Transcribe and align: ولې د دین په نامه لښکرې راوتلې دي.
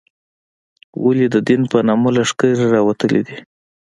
ولې 1.03 1.25
د 1.33 1.35
دین 1.47 1.61
په 1.71 1.77
نامه 1.87 2.09
لښکرې 2.15 2.65
راوتلې 2.75 3.21
دي. 3.27 3.37